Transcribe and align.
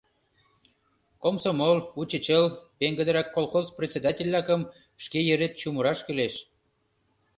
Комсомол, 1.23 1.77
учичыл, 1.99 2.45
пеҥгыдырак 2.79 3.27
колхоз 3.35 3.65
председатель-влакым 3.77 4.61
шке 5.03 5.19
йырет 5.27 5.53
чумыраш 5.61 5.99
кӱлеш. 6.05 6.35